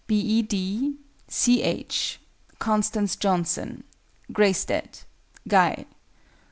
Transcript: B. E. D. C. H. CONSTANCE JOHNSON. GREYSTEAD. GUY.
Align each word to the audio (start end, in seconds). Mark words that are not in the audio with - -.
B. 0.07 0.19
E. 0.19 0.41
D. 0.41 0.95
C. 1.27 1.61
H. 1.61 2.19
CONSTANCE 2.57 3.17
JOHNSON. 3.17 3.83
GREYSTEAD. 4.33 5.01
GUY. 5.47 5.85